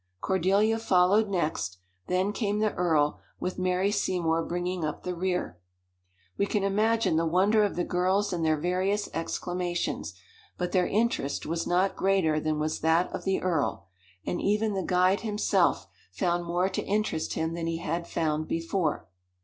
[0.19, 5.59] Cordelia followed next, then came the earl, with Mary Seymour bringing up the rear.
[6.39, 10.15] We can imagine the wonder of the girls and their various exclamations;
[10.57, 13.89] but their interest was not greater than was that of the earl.
[14.25, 19.07] And even the guide himself found more to interest him than he had found before.